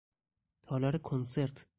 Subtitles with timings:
[0.65, 1.65] تالار کنسرت